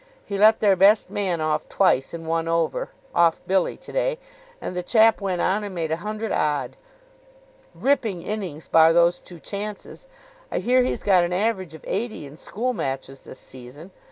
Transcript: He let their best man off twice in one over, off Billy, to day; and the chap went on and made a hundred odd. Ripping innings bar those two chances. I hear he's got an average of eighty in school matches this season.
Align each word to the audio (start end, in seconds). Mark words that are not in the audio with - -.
He 0.25 0.39
let 0.39 0.61
their 0.61 0.75
best 0.75 1.11
man 1.11 1.41
off 1.41 1.69
twice 1.69 2.11
in 2.11 2.25
one 2.25 2.47
over, 2.47 2.89
off 3.13 3.43
Billy, 3.45 3.77
to 3.77 3.91
day; 3.91 4.17
and 4.59 4.75
the 4.75 4.81
chap 4.81 5.21
went 5.21 5.41
on 5.41 5.63
and 5.63 5.75
made 5.75 5.91
a 5.91 5.97
hundred 5.97 6.31
odd. 6.31 6.75
Ripping 7.75 8.23
innings 8.23 8.65
bar 8.65 8.93
those 8.93 9.21
two 9.21 9.37
chances. 9.37 10.07
I 10.51 10.57
hear 10.57 10.81
he's 10.81 11.03
got 11.03 11.23
an 11.23 11.33
average 11.33 11.75
of 11.75 11.85
eighty 11.87 12.25
in 12.25 12.35
school 12.35 12.73
matches 12.73 13.19
this 13.19 13.37
season. 13.37 13.91